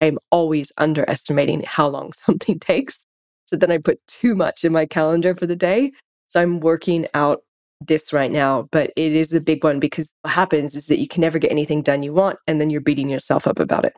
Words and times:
I'm 0.00 0.18
always 0.30 0.72
underestimating 0.78 1.62
how 1.66 1.88
long 1.88 2.12
something 2.26 2.58
takes. 2.58 2.98
So 3.46 3.56
then 3.56 3.70
I 3.70 3.78
put 3.78 3.98
too 4.06 4.34
much 4.34 4.64
in 4.64 4.72
my 4.72 4.86
calendar 4.86 5.34
for 5.34 5.46
the 5.46 5.56
day. 5.56 5.92
So 6.28 6.40
I'm 6.40 6.60
working 6.60 7.06
out 7.14 7.42
this 7.80 8.12
right 8.12 8.30
now, 8.30 8.68
but 8.70 8.92
it 8.96 9.12
is 9.12 9.32
a 9.32 9.40
big 9.40 9.64
one 9.64 9.80
because 9.80 10.08
what 10.22 10.32
happens 10.32 10.76
is 10.76 10.86
that 10.86 10.98
you 11.00 11.08
can 11.08 11.22
never 11.22 11.38
get 11.38 11.50
anything 11.50 11.82
done 11.82 12.02
you 12.02 12.12
want, 12.12 12.38
and 12.46 12.60
then 12.60 12.70
you're 12.70 12.80
beating 12.80 13.08
yourself 13.08 13.46
up 13.46 13.58
about 13.58 13.84
it. 13.84 13.94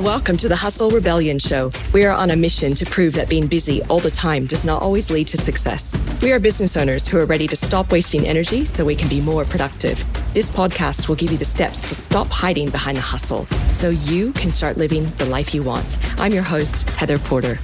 Welcome 0.00 0.36
to 0.38 0.48
the 0.48 0.56
Hustle 0.56 0.90
Rebellion 0.90 1.38
Show. 1.38 1.72
We 1.94 2.04
are 2.04 2.12
on 2.12 2.30
a 2.30 2.36
mission 2.36 2.74
to 2.74 2.84
prove 2.84 3.14
that 3.14 3.30
being 3.30 3.46
busy 3.46 3.82
all 3.84 3.98
the 3.98 4.10
time 4.10 4.44
does 4.44 4.62
not 4.62 4.82
always 4.82 5.10
lead 5.10 5.26
to 5.28 5.38
success. 5.38 5.90
We 6.20 6.32
are 6.32 6.38
business 6.38 6.76
owners 6.76 7.08
who 7.08 7.18
are 7.18 7.24
ready 7.24 7.48
to 7.48 7.56
stop 7.56 7.90
wasting 7.90 8.26
energy 8.26 8.66
so 8.66 8.84
we 8.84 8.94
can 8.94 9.08
be 9.08 9.22
more 9.22 9.46
productive. 9.46 9.96
This 10.34 10.50
podcast 10.50 11.08
will 11.08 11.14
give 11.14 11.32
you 11.32 11.38
the 11.38 11.46
steps 11.46 11.80
to 11.88 11.94
stop 11.94 12.26
hiding 12.26 12.68
behind 12.68 12.98
the 12.98 13.02
hustle 13.02 13.46
so 13.72 13.88
you 13.88 14.32
can 14.34 14.50
start 14.50 14.76
living 14.76 15.04
the 15.16 15.24
life 15.24 15.54
you 15.54 15.62
want. 15.62 15.96
I'm 16.20 16.32
your 16.32 16.42
host, 16.42 16.90
Heather 16.90 17.18
Porter. 17.18 17.58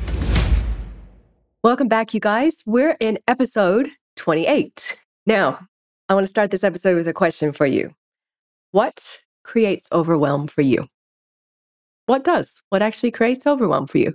Welcome 1.63 1.89
back, 1.89 2.15
you 2.15 2.21
guys. 2.21 2.55
We're 2.65 2.97
in 2.99 3.19
episode 3.29 3.91
28. 4.17 4.99
Now, 5.27 5.69
I 6.09 6.15
want 6.15 6.25
to 6.25 6.31
start 6.31 6.51
this 6.51 6.65
episode 6.65 6.97
with 6.97 7.07
a 7.09 7.13
question 7.13 7.53
for 7.53 7.67
you 7.67 7.95
What 8.71 9.19
creates 9.45 9.87
overwhelm 9.93 10.47
for 10.47 10.63
you? 10.63 10.87
What 12.07 12.25
does? 12.25 12.53
What 12.71 12.83
actually 12.83 13.11
creates 13.11 13.47
overwhelm 13.47 13.87
for 13.87 13.99
you? 13.99 14.15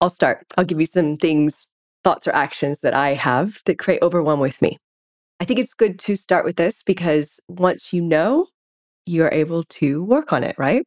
I'll 0.00 0.10
start. 0.10 0.46
I'll 0.56 0.64
give 0.64 0.80
you 0.80 0.86
some 0.86 1.16
things, 1.16 1.66
thoughts, 2.04 2.26
or 2.26 2.34
actions 2.34 2.80
that 2.80 2.94
I 2.94 3.14
have 3.14 3.60
that 3.66 3.78
create 3.78 4.02
overwhelm 4.02 4.40
with 4.40 4.60
me. 4.62 4.78
I 5.40 5.44
think 5.44 5.58
it's 5.58 5.74
good 5.74 5.98
to 6.00 6.16
start 6.16 6.44
with 6.44 6.56
this 6.56 6.82
because 6.82 7.40
once 7.48 7.92
you 7.92 8.02
know, 8.02 8.46
you're 9.06 9.30
able 9.32 9.64
to 9.64 10.04
work 10.04 10.32
on 10.32 10.44
it, 10.44 10.54
right? 10.58 10.84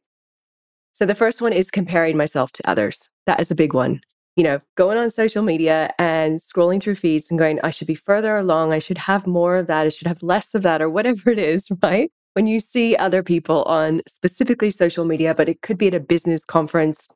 So 0.91 1.05
the 1.05 1.15
first 1.15 1.41
one 1.41 1.53
is 1.53 1.71
comparing 1.71 2.17
myself 2.17 2.51
to 2.53 2.69
others. 2.69 3.09
That 3.25 3.39
is 3.39 3.49
a 3.49 3.55
big 3.55 3.73
one. 3.73 4.01
You 4.35 4.43
know, 4.43 4.59
going 4.75 4.97
on 4.97 5.09
social 5.09 5.43
media 5.43 5.91
and 5.99 6.39
scrolling 6.39 6.81
through 6.81 6.95
feeds 6.95 7.29
and 7.29 7.39
going, 7.39 7.59
I 7.63 7.71
should 7.71 7.87
be 7.87 7.95
further 7.95 8.37
along. 8.37 8.73
I 8.73 8.79
should 8.79 8.97
have 8.99 9.27
more 9.27 9.57
of 9.57 9.67
that. 9.67 9.85
I 9.85 9.89
should 9.89 10.07
have 10.07 10.23
less 10.23 10.53
of 10.55 10.63
that, 10.63 10.81
or 10.81 10.89
whatever 10.89 11.29
it 11.29 11.39
is, 11.39 11.67
right? 11.83 12.11
When 12.33 12.47
you 12.47 12.59
see 12.59 12.95
other 12.95 13.23
people 13.23 13.63
on 13.63 14.01
specifically 14.07 14.71
social 14.71 15.05
media, 15.05 15.33
but 15.35 15.49
it 15.49 15.61
could 15.61 15.77
be 15.77 15.87
at 15.87 15.93
a 15.93 15.99
business 15.99 16.41
conference, 16.45 17.07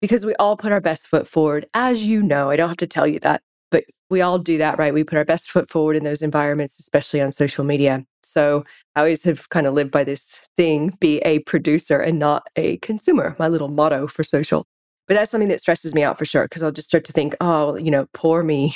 because 0.00 0.26
we 0.26 0.34
all 0.36 0.56
put 0.56 0.72
our 0.72 0.80
best 0.80 1.06
foot 1.06 1.26
forward. 1.26 1.66
As 1.74 2.04
you 2.04 2.22
know, 2.22 2.50
I 2.50 2.56
don't 2.56 2.68
have 2.68 2.76
to 2.78 2.86
tell 2.86 3.06
you 3.06 3.18
that, 3.20 3.42
but 3.70 3.84
we 4.10 4.20
all 4.20 4.38
do 4.38 4.58
that, 4.58 4.78
right? 4.78 4.92
We 4.92 5.04
put 5.04 5.18
our 5.18 5.24
best 5.24 5.50
foot 5.50 5.70
forward 5.70 5.96
in 5.96 6.04
those 6.04 6.22
environments, 6.22 6.78
especially 6.78 7.20
on 7.20 7.32
social 7.32 7.64
media. 7.64 8.04
So 8.24 8.64
I 8.94 9.00
always 9.00 9.22
have 9.22 9.48
kind 9.48 9.66
of 9.66 9.74
lived 9.74 9.90
by 9.90 10.04
this 10.04 10.38
thing 10.56 10.96
be 11.00 11.18
a 11.20 11.38
producer 11.40 11.98
and 11.98 12.18
not 12.18 12.46
a 12.56 12.76
consumer, 12.78 13.36
my 13.38 13.48
little 13.48 13.68
motto 13.68 14.06
for 14.06 14.24
social. 14.24 14.66
But 15.08 15.14
that's 15.14 15.30
something 15.30 15.48
that 15.48 15.60
stresses 15.60 15.94
me 15.94 16.02
out 16.02 16.18
for 16.18 16.24
sure, 16.24 16.44
because 16.44 16.62
I'll 16.62 16.72
just 16.72 16.88
start 16.88 17.04
to 17.04 17.12
think, 17.12 17.34
oh, 17.40 17.76
you 17.76 17.90
know, 17.90 18.06
poor 18.12 18.42
me, 18.42 18.74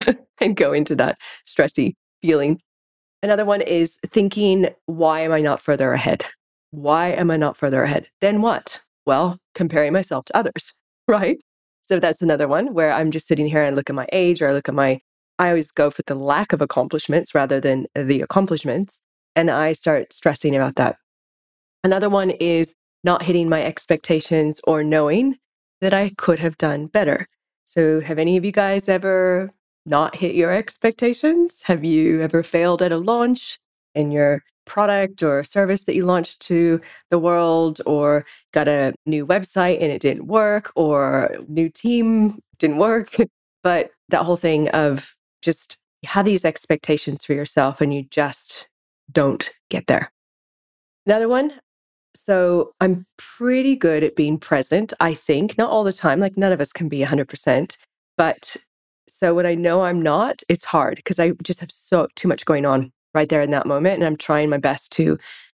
and 0.40 0.56
go 0.56 0.72
into 0.72 0.94
that 0.96 1.18
stressy 1.46 1.94
feeling. 2.20 2.60
Another 3.22 3.44
one 3.44 3.60
is 3.60 3.98
thinking, 4.06 4.68
why 4.86 5.20
am 5.20 5.32
I 5.32 5.40
not 5.40 5.60
further 5.60 5.92
ahead? 5.92 6.24
Why 6.70 7.08
am 7.08 7.30
I 7.30 7.36
not 7.36 7.56
further 7.56 7.82
ahead? 7.82 8.08
Then 8.20 8.42
what? 8.42 8.80
Well, 9.06 9.38
comparing 9.54 9.92
myself 9.92 10.26
to 10.26 10.36
others, 10.36 10.72
right? 11.08 11.38
So 11.82 11.98
that's 11.98 12.22
another 12.22 12.46
one 12.46 12.74
where 12.74 12.92
I'm 12.92 13.10
just 13.10 13.26
sitting 13.26 13.48
here 13.48 13.62
and 13.62 13.74
look 13.74 13.88
at 13.88 13.96
my 13.96 14.06
age 14.12 14.42
or 14.42 14.48
I 14.48 14.52
look 14.52 14.68
at 14.68 14.74
my, 14.74 15.00
I 15.38 15.48
always 15.48 15.72
go 15.72 15.90
for 15.90 16.02
the 16.06 16.14
lack 16.14 16.52
of 16.52 16.60
accomplishments 16.60 17.34
rather 17.34 17.60
than 17.60 17.86
the 17.94 18.20
accomplishments. 18.20 19.00
And 19.34 19.50
I 19.50 19.72
start 19.72 20.12
stressing 20.12 20.54
about 20.54 20.76
that. 20.76 20.96
Another 21.82 22.10
one 22.10 22.30
is 22.30 22.74
not 23.04 23.22
hitting 23.22 23.48
my 23.48 23.64
expectations 23.64 24.60
or 24.64 24.84
knowing 24.84 25.36
that 25.80 25.94
I 25.94 26.10
could 26.18 26.38
have 26.40 26.58
done 26.58 26.86
better. 26.86 27.26
So, 27.64 28.00
have 28.00 28.18
any 28.18 28.36
of 28.36 28.44
you 28.44 28.52
guys 28.52 28.88
ever 28.88 29.52
not 29.88 30.16
hit 30.16 30.34
your 30.34 30.52
expectations? 30.52 31.52
Have 31.64 31.84
you 31.84 32.22
ever 32.22 32.42
failed 32.42 32.82
at 32.82 32.92
a 32.92 32.98
launch 32.98 33.58
in 33.94 34.12
your 34.12 34.42
product 34.66 35.22
or 35.22 35.42
service 35.44 35.84
that 35.84 35.94
you 35.94 36.04
launched 36.04 36.40
to 36.40 36.80
the 37.10 37.18
world 37.18 37.80
or 37.86 38.26
got 38.52 38.68
a 38.68 38.94
new 39.06 39.26
website 39.26 39.82
and 39.82 39.90
it 39.90 40.02
didn't 40.02 40.26
work 40.26 40.70
or 40.76 41.36
new 41.48 41.68
team 41.68 42.38
didn't 42.58 42.78
work? 42.78 43.16
but 43.62 43.90
that 44.10 44.24
whole 44.24 44.36
thing 44.36 44.68
of 44.70 45.16
just 45.42 45.76
have 46.04 46.24
these 46.24 46.44
expectations 46.44 47.24
for 47.24 47.32
yourself 47.32 47.80
and 47.80 47.92
you 47.92 48.04
just 48.10 48.68
don't 49.10 49.50
get 49.70 49.86
there. 49.86 50.12
Another 51.06 51.28
one. 51.28 51.52
So 52.14 52.72
I'm 52.80 53.06
pretty 53.16 53.76
good 53.76 54.02
at 54.02 54.16
being 54.16 54.38
present, 54.38 54.92
I 55.00 55.14
think, 55.14 55.56
not 55.56 55.70
all 55.70 55.84
the 55.84 55.92
time. 55.92 56.20
Like 56.20 56.36
none 56.36 56.52
of 56.52 56.60
us 56.60 56.72
can 56.72 56.88
be 56.88 57.00
100%, 57.00 57.76
but 58.16 58.56
so 59.08 59.34
when 59.34 59.46
I 59.46 59.54
know 59.54 59.82
I'm 59.82 60.02
not, 60.02 60.42
it's 60.48 60.64
hard 60.64 60.96
because 60.96 61.18
I 61.18 61.32
just 61.42 61.60
have 61.60 61.70
so 61.70 62.08
too 62.16 62.28
much 62.28 62.44
going 62.44 62.66
on 62.66 62.92
right 63.14 63.28
there 63.28 63.42
in 63.42 63.50
that 63.50 63.66
moment. 63.66 63.96
And 63.96 64.04
I'm 64.04 64.16
trying 64.16 64.50
my 64.50 64.58
best 64.58 64.90
to 64.92 65.18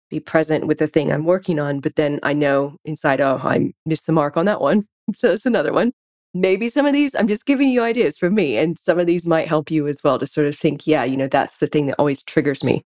be 0.10 0.20
present 0.20 0.68
with 0.68 0.80
the 0.80 0.88
thing 0.88 1.12
I'm 1.12 1.26
working 1.26 1.60
on. 1.60 1.80
But 1.80 1.96
then 1.96 2.20
I 2.24 2.34
know 2.34 2.78
inside, 2.86 3.22
oh, 3.22 3.40
I 3.44 3.72
missed 3.86 4.08
the 4.08 4.12
mark 4.12 4.38
on 4.38 4.46
that 4.46 4.62
one. 4.62 4.86
So 5.16 5.30
that's 5.30 5.48
another 5.48 5.74
one. 5.74 5.92
Maybe 6.36 6.70
some 6.70 6.86
of 6.86 6.94
these, 6.94 7.16
I'm 7.16 7.28
just 7.28 7.48
giving 7.48 7.70
you 7.70 7.82
ideas 7.82 8.16
for 8.16 8.30
me. 8.30 8.58
And 8.58 8.78
some 8.78 9.00
of 9.00 9.08
these 9.08 9.26
might 9.26 9.48
help 9.48 9.72
you 9.72 9.88
as 9.88 10.04
well 10.04 10.20
to 10.20 10.28
sort 10.28 10.46
of 10.46 10.56
think, 10.56 10.86
yeah, 10.86 11.04
you 11.04 11.18
know, 11.18 11.28
that's 11.28 11.58
the 11.58 11.66
thing 11.66 11.88
that 11.88 11.96
always 11.98 12.22
triggers 12.22 12.64
me. 12.64 12.84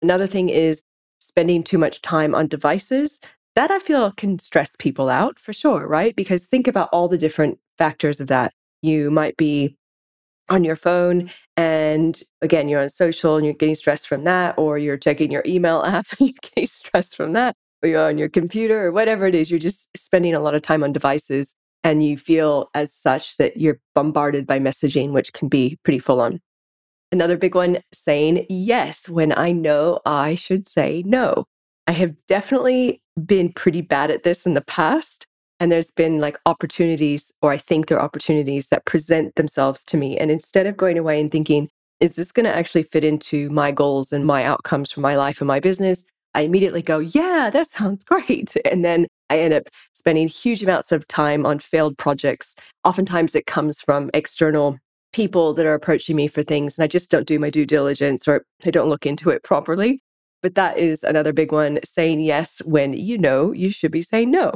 Another 0.00 0.26
thing 0.26 0.48
is 0.48 0.82
spending 1.20 1.62
too 1.62 1.76
much 1.76 2.00
time 2.00 2.34
on 2.34 2.48
devices. 2.48 3.20
That 3.56 3.70
I 3.70 3.78
feel 3.78 4.10
can 4.12 4.38
stress 4.38 4.70
people 4.78 5.10
out 5.10 5.38
for 5.38 5.52
sure, 5.52 5.86
right? 5.86 6.16
Because 6.16 6.46
think 6.46 6.66
about 6.66 6.88
all 6.92 7.08
the 7.08 7.18
different 7.18 7.58
factors 7.76 8.22
of 8.22 8.28
that. 8.28 8.54
You 8.80 9.10
might 9.10 9.36
be 9.36 9.76
on 10.48 10.64
your 10.64 10.76
phone 10.76 11.30
and 11.56 12.22
again 12.42 12.68
you're 12.68 12.82
on 12.82 12.88
social 12.88 13.36
and 13.36 13.44
you're 13.44 13.54
getting 13.54 13.74
stressed 13.74 14.06
from 14.06 14.24
that 14.24 14.54
or 14.58 14.78
you're 14.78 14.96
checking 14.96 15.30
your 15.30 15.42
email 15.46 15.82
app 15.86 16.06
and 16.18 16.28
you're 16.28 16.38
getting 16.42 16.66
stressed 16.66 17.16
from 17.16 17.32
that 17.32 17.54
or 17.82 17.88
you're 17.88 18.08
on 18.08 18.18
your 18.18 18.28
computer 18.28 18.86
or 18.86 18.92
whatever 18.92 19.26
it 19.26 19.34
is 19.34 19.50
you're 19.50 19.58
just 19.58 19.88
spending 19.96 20.34
a 20.34 20.40
lot 20.40 20.54
of 20.54 20.62
time 20.62 20.84
on 20.84 20.92
devices 20.92 21.54
and 21.86 22.04
you 22.04 22.18
feel 22.18 22.68
as 22.74 22.92
such 22.92 23.36
that 23.36 23.56
you're 23.56 23.78
bombarded 23.94 24.44
by 24.44 24.58
messaging 24.58 25.12
which 25.12 25.32
can 25.32 25.46
be 25.46 25.78
pretty 25.84 26.00
full 26.00 26.20
on. 26.20 26.40
Another 27.12 27.36
big 27.36 27.54
one 27.54 27.78
saying 27.92 28.44
yes 28.48 29.08
when 29.08 29.32
i 29.38 29.52
know 29.52 30.00
i 30.04 30.34
should 30.34 30.68
say 30.68 31.02
no. 31.06 31.44
I 31.86 31.92
have 31.92 32.14
definitely 32.26 33.00
been 33.24 33.52
pretty 33.52 33.80
bad 33.80 34.10
at 34.10 34.24
this 34.24 34.44
in 34.44 34.54
the 34.54 34.60
past 34.60 35.26
and 35.60 35.72
there's 35.72 35.90
been 35.90 36.18
like 36.18 36.38
opportunities, 36.46 37.32
or 37.42 37.50
I 37.50 37.58
think 37.58 37.86
there 37.86 37.98
are 37.98 38.04
opportunities 38.04 38.66
that 38.68 38.84
present 38.84 39.34
themselves 39.36 39.82
to 39.84 39.96
me. 39.96 40.18
And 40.18 40.30
instead 40.30 40.66
of 40.66 40.76
going 40.76 40.98
away 40.98 41.20
and 41.20 41.30
thinking, 41.30 41.68
is 42.00 42.12
this 42.12 42.30
going 42.32 42.44
to 42.44 42.54
actually 42.54 42.82
fit 42.82 43.04
into 43.04 43.48
my 43.50 43.72
goals 43.72 44.12
and 44.12 44.26
my 44.26 44.44
outcomes 44.44 44.92
for 44.92 45.00
my 45.00 45.16
life 45.16 45.40
and 45.40 45.48
my 45.48 45.60
business? 45.60 46.04
I 46.34 46.42
immediately 46.42 46.82
go, 46.82 46.98
yeah, 46.98 47.48
that 47.50 47.70
sounds 47.70 48.04
great. 48.04 48.54
And 48.66 48.84
then 48.84 49.06
I 49.30 49.38
end 49.38 49.54
up 49.54 49.68
spending 49.94 50.28
huge 50.28 50.62
amounts 50.62 50.92
of 50.92 51.08
time 51.08 51.46
on 51.46 51.58
failed 51.58 51.96
projects. 51.96 52.54
Oftentimes 52.84 53.34
it 53.34 53.46
comes 53.46 53.80
from 53.80 54.10
external 54.12 54.78
people 55.12 55.54
that 55.54 55.64
are 55.64 55.74
approaching 55.74 56.14
me 56.14 56.28
for 56.28 56.42
things, 56.42 56.76
and 56.76 56.84
I 56.84 56.88
just 56.88 57.10
don't 57.10 57.26
do 57.26 57.38
my 57.38 57.48
due 57.48 57.64
diligence 57.64 58.28
or 58.28 58.44
I 58.66 58.70
don't 58.70 58.90
look 58.90 59.06
into 59.06 59.30
it 59.30 59.42
properly. 59.42 60.02
But 60.42 60.54
that 60.56 60.76
is 60.76 61.02
another 61.02 61.32
big 61.32 61.50
one 61.50 61.80
saying 61.82 62.20
yes 62.20 62.60
when 62.66 62.92
you 62.92 63.16
know 63.16 63.52
you 63.52 63.70
should 63.70 63.90
be 63.90 64.02
saying 64.02 64.30
no 64.30 64.52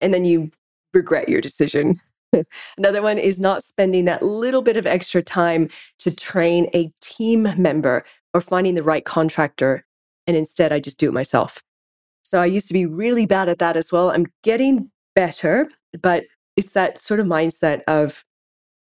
and 0.00 0.12
then 0.14 0.24
you 0.24 0.50
regret 0.94 1.28
your 1.28 1.40
decision. 1.40 1.94
Another 2.78 3.02
one 3.02 3.18
is 3.18 3.38
not 3.38 3.64
spending 3.64 4.04
that 4.06 4.22
little 4.22 4.62
bit 4.62 4.76
of 4.76 4.86
extra 4.86 5.22
time 5.22 5.68
to 5.98 6.14
train 6.14 6.68
a 6.74 6.92
team 7.00 7.54
member 7.56 8.04
or 8.34 8.40
finding 8.40 8.74
the 8.74 8.82
right 8.82 9.04
contractor. 9.04 9.84
And 10.26 10.36
instead, 10.36 10.72
I 10.72 10.80
just 10.80 10.98
do 10.98 11.08
it 11.08 11.12
myself. 11.12 11.62
So 12.22 12.42
I 12.42 12.46
used 12.46 12.68
to 12.68 12.74
be 12.74 12.84
really 12.84 13.24
bad 13.24 13.48
at 13.48 13.58
that 13.60 13.76
as 13.76 13.90
well. 13.90 14.10
I'm 14.10 14.26
getting 14.42 14.90
better, 15.14 15.68
but 16.02 16.24
it's 16.56 16.74
that 16.74 16.98
sort 16.98 17.20
of 17.20 17.26
mindset 17.26 17.82
of, 17.88 18.24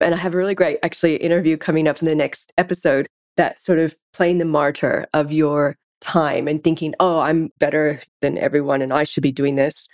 and 0.00 0.14
I 0.14 0.18
have 0.18 0.34
a 0.34 0.36
really 0.36 0.54
great 0.54 0.78
actually 0.82 1.16
interview 1.16 1.56
coming 1.56 1.88
up 1.88 2.00
in 2.02 2.06
the 2.06 2.14
next 2.14 2.52
episode 2.58 3.06
that 3.36 3.64
sort 3.64 3.78
of 3.78 3.96
playing 4.12 4.38
the 4.38 4.44
martyr 4.44 5.06
of 5.14 5.32
your 5.32 5.76
time 6.02 6.48
and 6.48 6.62
thinking, 6.62 6.94
oh, 7.00 7.20
I'm 7.20 7.50
better 7.58 8.00
than 8.20 8.36
everyone 8.36 8.82
and 8.82 8.92
I 8.92 9.04
should 9.04 9.22
be 9.22 9.32
doing 9.32 9.54
this 9.54 9.88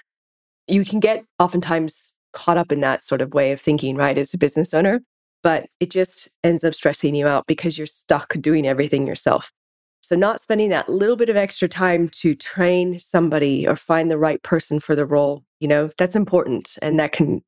you 0.68 0.84
can 0.84 1.00
get 1.00 1.24
oftentimes 1.38 2.14
caught 2.32 2.58
up 2.58 2.70
in 2.72 2.80
that 2.80 3.02
sort 3.02 3.20
of 3.20 3.34
way 3.34 3.52
of 3.52 3.60
thinking, 3.60 3.96
right, 3.96 4.18
as 4.18 4.34
a 4.34 4.38
business 4.38 4.74
owner, 4.74 5.00
but 5.42 5.68
it 5.80 5.90
just 5.90 6.28
ends 6.44 6.64
up 6.64 6.74
stressing 6.74 7.14
you 7.14 7.26
out 7.26 7.46
because 7.46 7.78
you're 7.78 7.86
stuck 7.86 8.34
doing 8.40 8.66
everything 8.66 9.06
yourself. 9.06 9.52
So, 10.00 10.14
not 10.14 10.40
spending 10.40 10.68
that 10.68 10.88
little 10.88 11.16
bit 11.16 11.28
of 11.28 11.36
extra 11.36 11.68
time 11.68 12.08
to 12.20 12.34
train 12.34 13.00
somebody 13.00 13.66
or 13.66 13.74
find 13.74 14.10
the 14.10 14.18
right 14.18 14.40
person 14.42 14.78
for 14.78 14.94
the 14.94 15.06
role, 15.06 15.44
you 15.60 15.66
know, 15.66 15.90
that's 15.98 16.14
important. 16.14 16.78
And 16.82 17.00
that 17.00 17.12
can 17.12 17.42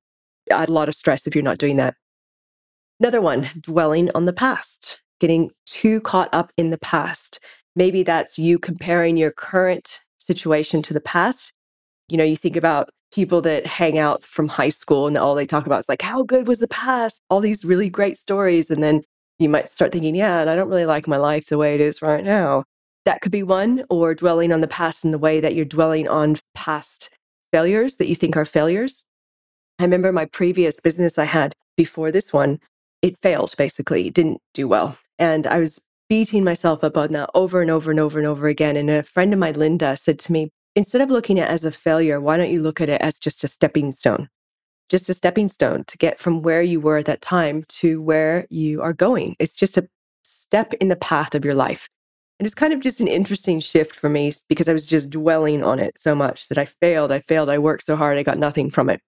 add 0.51 0.69
a 0.69 0.73
lot 0.73 0.89
of 0.89 0.97
stress 0.97 1.27
if 1.27 1.35
you're 1.35 1.45
not 1.45 1.59
doing 1.59 1.77
that. 1.77 1.95
Another 3.01 3.21
one, 3.21 3.49
dwelling 3.61 4.11
on 4.15 4.25
the 4.25 4.33
past, 4.33 5.01
getting 5.21 5.51
too 5.67 6.01
caught 6.01 6.29
up 6.33 6.53
in 6.57 6.71
the 6.71 6.79
past. 6.79 7.39
Maybe 7.77 8.03
that's 8.03 8.39
you 8.39 8.59
comparing 8.59 9.17
your 9.17 9.31
current 9.31 10.01
situation 10.19 10.83
to 10.83 10.95
the 10.95 11.01
past. 11.01 11.53
You 12.09 12.17
know, 12.17 12.25
you 12.25 12.37
think 12.37 12.57
about 12.57 12.91
people 13.13 13.41
that 13.43 13.67
hang 13.67 13.99
out 13.99 14.23
from 14.23 14.49
high 14.49 14.69
school 14.69 15.07
and 15.07 15.17
all 15.17 15.35
they 15.35 15.47
talk 15.47 15.67
about 15.67 15.81
is 15.81 15.89
like, 15.89 16.03
how 16.03 16.23
good 16.23 16.47
was 16.47 16.59
the 16.59 16.69
past? 16.69 17.21
All 17.31 17.41
these 17.41 17.65
really 17.65 17.89
great 17.89 18.19
stories. 18.19 18.71
And 18.71 18.83
then 18.83 19.03
you 19.39 19.49
might 19.49 19.69
start 19.69 19.93
thinking, 19.93 20.15
yeah, 20.15 20.41
and 20.41 20.51
I 20.51 20.57
don't 20.57 20.69
really 20.69 20.87
like 20.87 21.07
my 21.07 21.17
life 21.17 21.47
the 21.47 21.59
way 21.59 21.75
it 21.75 21.81
is 21.81 22.03
right 22.03 22.25
now. 22.25 22.65
That 23.05 23.21
could 23.21 23.33
be 23.33 23.43
one, 23.43 23.85
or 23.89 24.15
dwelling 24.15 24.53
on 24.53 24.61
the 24.61 24.69
past 24.69 25.05
in 25.05 25.13
the 25.13 25.19
way 25.19 25.41
that 25.41 25.55
you're 25.55 25.65
dwelling 25.65 26.09
on 26.09 26.37
past 26.55 27.11
failures 27.53 27.97
that 27.97 28.09
you 28.09 28.15
think 28.15 28.37
are 28.37 28.45
failures. 28.45 29.05
I 29.79 29.85
remember 29.85 30.13
my 30.13 30.27
previous 30.27 30.79
business 30.81 31.19
I 31.19 31.25
had 31.25 31.55
before 31.77 32.11
this 32.11 32.33
one, 32.33 32.59
it 33.01 33.17
failed 33.23 33.55
basically, 33.57 34.09
it 34.09 34.15
didn't 34.15 34.41
do 34.53 34.69
well. 34.69 34.97
And 35.19 35.47
I 35.47 35.59
was 35.59 35.81
beating 36.09 36.45
myself 36.45 36.83
up 36.83 36.97
on 36.97 37.13
that 37.13 37.31
over 37.35 37.63
and 37.63 37.71
over 37.71 37.91
and 37.91 38.01
over 38.01 38.19
and 38.19 38.27
over 38.27 38.49
again. 38.49 38.77
And 38.77 38.91
a 38.91 39.03
friend 39.03 39.33
of 39.33 39.39
mine, 39.39 39.55
Linda, 39.55 39.97
said 39.97 40.19
to 40.21 40.33
me, 40.33 40.51
instead 40.79 41.01
of 41.01 41.11
looking 41.11 41.41
at 41.41 41.51
it 41.51 41.53
as 41.53 41.65
a 41.65 41.73
failure, 41.73 42.21
why 42.21 42.37
don't 42.37 42.53
you 42.53 42.63
look 42.63 42.81
at 42.81 42.89
it 42.89 43.01
as 43.01 43.19
just 43.19 43.43
a 43.43 43.49
stepping 43.49 43.91
stone? 43.91 44.29
Just 44.89 45.09
a 45.09 45.15
stepping 45.15 45.49
stone 45.49 45.83
to 45.89 45.99
get 45.99 46.21
from 46.21 46.41
where 46.41 46.63
you 46.63 46.79
were 46.79 46.99
at 46.99 47.07
that 47.07 47.21
time 47.21 47.65
to 47.81 48.01
where 48.01 48.47
you 48.49 48.81
are 48.81 48.93
going. 48.93 49.35
It's 49.41 49.57
just 49.57 49.77
a 49.77 49.89
step 50.23 50.73
in 50.75 50.87
the 50.87 50.95
path 50.95 51.35
of 51.35 51.45
your 51.45 51.57
life. 51.57 51.89
And 52.39 52.47
it's 52.47 52.55
kind 52.55 52.73
of 52.73 52.79
just 52.79 53.01
an 53.01 53.09
interesting 53.09 53.59
shift 53.59 53.97
for 53.97 54.09
me 54.09 54.33
because 54.49 54.69
I 54.69 54.73
was 54.73 54.87
just 54.87 55.11
dwelling 55.11 55.65
on 55.65 55.81
it 55.81 55.99
so 55.99 56.15
much 56.15 56.47
that 56.47 56.59
I 56.59 56.65
failed, 56.65 57.11
I 57.11 57.19
failed, 57.23 57.51
I 57.51 57.59
worked 57.59 57.85
so 57.85 57.97
hard, 57.97 58.17
I 58.17 58.23
got 58.23 58.39
nothing 58.39 58.71
from 58.71 58.89
it. 58.89 59.01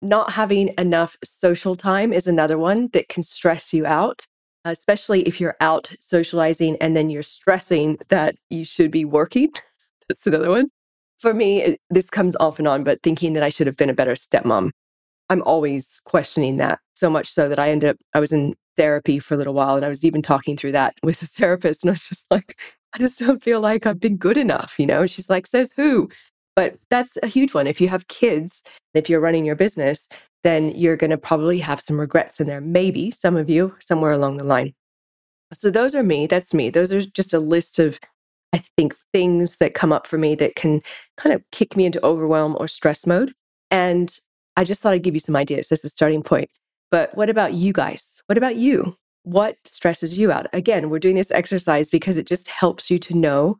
Not 0.00 0.30
having 0.30 0.72
enough 0.78 1.16
social 1.24 1.74
time 1.74 2.12
is 2.12 2.28
another 2.28 2.56
one 2.56 2.88
that 2.92 3.08
can 3.08 3.24
stress 3.24 3.72
you 3.72 3.84
out, 3.84 4.28
especially 4.64 5.22
if 5.22 5.40
you're 5.40 5.56
out 5.60 5.92
socializing 5.98 6.76
and 6.80 6.94
then 6.94 7.10
you're 7.10 7.24
stressing 7.24 7.98
that 8.10 8.36
you 8.48 8.64
should 8.64 8.92
be 8.92 9.04
working. 9.04 9.50
That's 10.08 10.28
another 10.28 10.50
one. 10.50 10.70
For 11.18 11.32
me, 11.32 11.62
it, 11.62 11.80
this 11.90 12.06
comes 12.10 12.36
off 12.36 12.58
and 12.58 12.68
on, 12.68 12.84
but 12.84 13.02
thinking 13.02 13.32
that 13.34 13.42
I 13.42 13.48
should 13.48 13.66
have 13.66 13.76
been 13.76 13.90
a 13.90 13.94
better 13.94 14.14
stepmom. 14.14 14.70
I'm 15.30 15.42
always 15.42 16.00
questioning 16.04 16.58
that 16.58 16.80
so 16.94 17.10
much 17.10 17.32
so 17.32 17.48
that 17.48 17.58
I 17.58 17.70
ended 17.70 17.90
up, 17.90 17.96
I 18.14 18.20
was 18.20 18.32
in 18.32 18.54
therapy 18.76 19.18
for 19.18 19.34
a 19.34 19.36
little 19.36 19.54
while 19.54 19.76
and 19.76 19.84
I 19.84 19.88
was 19.88 20.04
even 20.04 20.22
talking 20.22 20.56
through 20.56 20.72
that 20.72 20.94
with 21.02 21.22
a 21.22 21.26
therapist. 21.38 21.82
And 21.82 21.90
I 21.90 21.92
was 21.92 22.04
just 22.04 22.26
like, 22.30 22.58
I 22.94 22.98
just 22.98 23.18
don't 23.18 23.42
feel 23.42 23.60
like 23.60 23.86
I've 23.86 24.00
been 24.00 24.16
good 24.16 24.36
enough, 24.36 24.78
you 24.78 24.86
know? 24.86 25.02
And 25.02 25.10
she's 25.10 25.28
like, 25.28 25.46
says 25.46 25.72
who? 25.74 26.08
But 26.56 26.76
that's 26.88 27.18
a 27.22 27.26
huge 27.26 27.54
one. 27.54 27.66
If 27.66 27.80
you 27.80 27.88
have 27.88 28.06
kids, 28.08 28.62
if 28.94 29.10
you're 29.10 29.20
running 29.20 29.44
your 29.44 29.56
business, 29.56 30.08
then 30.44 30.70
you're 30.76 30.96
going 30.96 31.10
to 31.10 31.18
probably 31.18 31.58
have 31.58 31.80
some 31.80 31.98
regrets 31.98 32.38
in 32.38 32.46
there. 32.46 32.60
Maybe 32.60 33.10
some 33.10 33.36
of 33.36 33.50
you 33.50 33.74
somewhere 33.80 34.12
along 34.12 34.36
the 34.36 34.44
line. 34.44 34.74
So 35.52 35.70
those 35.70 35.94
are 35.94 36.02
me. 36.02 36.26
That's 36.26 36.54
me. 36.54 36.70
Those 36.70 36.92
are 36.92 37.02
just 37.02 37.32
a 37.32 37.40
list 37.40 37.78
of, 37.78 37.98
I 38.54 38.62
think, 38.76 38.94
things 39.12 39.56
that 39.56 39.74
come 39.74 39.92
up 39.92 40.06
for 40.06 40.16
me 40.16 40.36
that 40.36 40.54
can 40.54 40.80
kind 41.16 41.34
of 41.34 41.42
kick 41.50 41.76
me 41.76 41.84
into 41.84 42.04
overwhelm 42.04 42.56
or 42.58 42.68
stress 42.68 43.04
mode. 43.04 43.34
And 43.72 44.16
I 44.56 44.62
just 44.62 44.80
thought 44.80 44.92
I'd 44.92 45.02
give 45.02 45.14
you 45.14 45.20
some 45.20 45.34
ideas 45.34 45.72
as 45.72 45.84
a 45.84 45.88
starting 45.88 46.22
point. 46.22 46.48
But 46.90 47.14
what 47.16 47.28
about 47.28 47.54
you 47.54 47.72
guys? 47.72 48.22
What 48.26 48.38
about 48.38 48.54
you? 48.54 48.96
What 49.24 49.56
stresses 49.64 50.16
you 50.16 50.30
out? 50.30 50.46
Again, 50.52 50.88
we're 50.88 51.00
doing 51.00 51.16
this 51.16 51.32
exercise 51.32 51.90
because 51.90 52.16
it 52.16 52.28
just 52.28 52.46
helps 52.46 52.90
you 52.90 52.98
to 53.00 53.14
know 53.14 53.56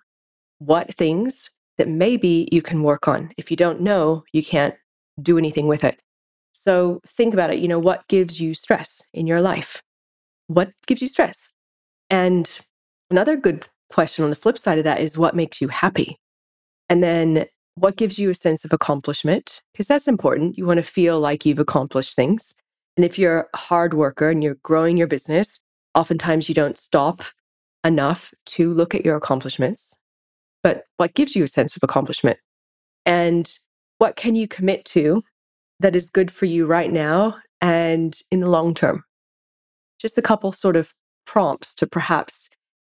what 0.58 0.94
things 0.94 1.50
that 1.76 1.88
maybe 1.88 2.49
you 2.52 2.62
can 2.62 2.85
work 2.85 3.08
on. 3.08 3.32
If 3.37 3.50
you 3.50 3.56
don't 3.56 3.81
know, 3.81 4.23
you 4.32 4.44
can't 4.44 4.76
do 5.20 5.37
anything 5.38 5.67
with 5.67 5.82
it. 5.82 6.00
So 6.52 7.00
think 7.05 7.35
about 7.35 7.50
it. 7.50 7.58
You 7.58 7.67
know, 7.67 7.81
what 7.81 8.06
gives 8.06 8.40
you 8.40 8.55
stress 8.55 9.02
in 9.12 9.26
your 9.26 9.40
life? 9.40 9.82
What 10.47 10.70
gives 10.87 11.02
you 11.02 11.08
stress? 11.08 11.37
And 12.11 12.49
another 13.11 13.37
good 13.37 13.67
question 13.94 14.25
on 14.25 14.31
the 14.31 14.37
flip 14.37 14.58
side 14.58 14.79
of 14.79 14.85
that 14.85 15.00
is 15.00 15.17
what 15.17 15.37
makes 15.37 15.61
you 15.61 15.69
happy? 15.69 16.19
And 16.88 17.02
then 17.02 17.46
what 17.76 17.96
gives 17.96 18.19
you 18.19 18.31
a 18.31 18.35
sense 18.35 18.64
of 18.64 18.73
accomplishment? 18.73 19.62
Because 19.73 19.87
that's 19.87 20.08
important. 20.08 20.58
You 20.58 20.67
want 20.67 20.79
to 20.79 20.85
feel 20.85 21.19
like 21.19 21.46
you've 21.46 21.58
accomplished 21.58 22.14
things. 22.14 22.52
And 22.96 23.05
if 23.05 23.19
you're 23.19 23.49
a 23.52 23.56
hard 23.56 23.94
worker 23.94 24.31
and 24.31 24.43
you're 24.44 24.58
growing 24.62 24.96
your 24.96 25.06
business, 25.06 25.61
oftentimes 25.94 26.49
you 26.49 26.55
don't 26.55 26.76
stop 26.76 27.23
enough 27.85 28.32
to 28.46 28.73
look 28.73 28.94
at 28.94 29.05
your 29.05 29.17
accomplishments 29.17 29.99
but 30.64 30.87
what 30.97 31.14
gives 31.14 31.37
you 31.37 31.44
a 31.44 31.49
sense 31.49 31.76
of 31.76 31.82
accomplishment? 31.85 32.38
And 33.06 33.52
what 33.99 34.17
can 34.17 34.35
you 34.35 34.49
commit 34.49 34.85
to 34.87 35.23
that 35.79 35.94
is 35.94 36.11
good 36.11 36.31
for 36.31 36.47
you 36.47 36.67
right 36.67 36.90
now 36.90 37.37
and 37.61 38.19
in 38.32 38.40
the 38.40 38.49
long 38.49 38.75
term? 38.75 39.05
Just 40.00 40.19
a 40.19 40.23
couple 40.23 40.50
sort 40.50 40.75
of 40.75 40.93
prompts 41.26 41.75
to 41.76 41.87
perhaps 41.87 42.49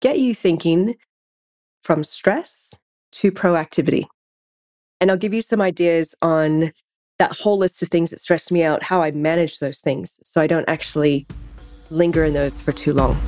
get 0.05 0.19
you 0.19 0.35
thinking 0.35 0.95
from 1.81 2.03
stress 2.03 2.75
to 3.11 3.31
proactivity. 3.31 4.05
And 5.01 5.09
I'll 5.09 5.17
give 5.17 5.33
you 5.33 5.41
some 5.41 5.61
ideas 5.61 6.13
on 6.21 6.71
that 7.17 7.35
whole 7.35 7.57
list 7.57 7.81
of 7.81 7.89
things 7.89 8.11
that 8.11 8.19
stress 8.19 8.51
me 8.51 8.61
out, 8.61 8.83
how 8.83 9.01
I 9.01 9.09
manage 9.09 9.57
those 9.57 9.79
things 9.79 10.19
so 10.23 10.41
I 10.41 10.45
don't 10.45 10.69
actually 10.69 11.25
linger 11.89 12.23
in 12.23 12.35
those 12.35 12.61
for 12.61 12.71
too 12.71 12.93
long. 12.93 13.19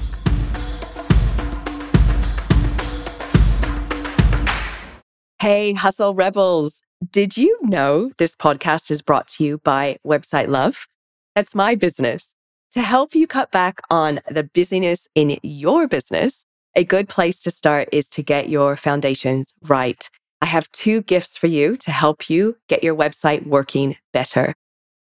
Hey, 5.41 5.73
Hustle 5.73 6.13
Rebels. 6.13 6.83
Did 7.09 7.35
you 7.35 7.57
know 7.63 8.11
this 8.19 8.35
podcast 8.35 8.91
is 8.91 9.01
brought 9.01 9.27
to 9.29 9.43
you 9.43 9.57
by 9.63 9.97
Website 10.05 10.49
Love? 10.49 10.87
That's 11.35 11.55
my 11.55 11.73
business. 11.73 12.27
To 12.73 12.81
help 12.81 13.15
you 13.15 13.25
cut 13.25 13.51
back 13.51 13.79
on 13.89 14.19
the 14.29 14.43
busyness 14.43 15.07
in 15.15 15.39
your 15.41 15.87
business, 15.87 16.43
a 16.77 16.83
good 16.83 17.09
place 17.09 17.39
to 17.39 17.49
start 17.49 17.89
is 17.91 18.07
to 18.07 18.21
get 18.21 18.49
your 18.49 18.77
foundations 18.77 19.53
right. 19.63 20.07
I 20.41 20.45
have 20.45 20.71
two 20.71 21.01
gifts 21.01 21.35
for 21.35 21.47
you 21.47 21.75
to 21.77 21.91
help 21.91 22.29
you 22.29 22.55
get 22.69 22.83
your 22.83 22.95
website 22.95 23.47
working 23.47 23.97
better. 24.13 24.53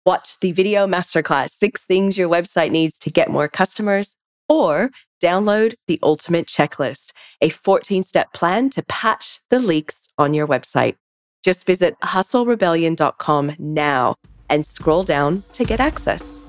Watch 0.06 0.40
the 0.40 0.54
video 0.54 0.88
masterclass, 0.88 1.50
Six 1.50 1.82
Things 1.82 2.18
Your 2.18 2.30
Website 2.30 2.72
Needs 2.72 2.98
to 3.00 3.10
Get 3.10 3.30
More 3.30 3.50
Customers, 3.50 4.16
or 4.48 4.90
download 5.22 5.74
the 5.88 6.00
Ultimate 6.02 6.48
Checklist, 6.48 7.12
a 7.42 7.50
14 7.50 8.04
step 8.04 8.32
plan 8.32 8.70
to 8.70 8.84
patch 8.84 9.42
the 9.50 9.60
leaks 9.60 10.08
on 10.18 10.34
your 10.34 10.48
website. 10.48 10.96
Just 11.44 11.66
visit 11.66 12.00
hustlerebellion.com 12.02 13.56
now 13.60 14.16
and 14.50 14.66
scroll 14.66 15.04
down 15.04 15.44
to 15.52 15.66
get 15.66 15.82
access. 15.82 16.45